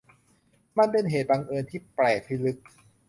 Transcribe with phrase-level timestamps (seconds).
[0.77, 2.57] มันเป็นเหตุบังเอิญที่แปลกพิลึก